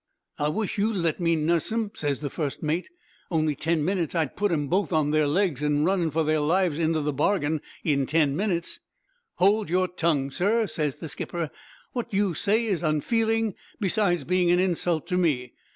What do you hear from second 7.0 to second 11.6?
the bargain, in ten minutes.' "'Hold your tongue, sir,' ses the skipper;